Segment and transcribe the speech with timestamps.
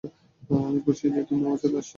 [0.61, 1.89] আমি খুশি যে তুমি আমার সাথে আছ।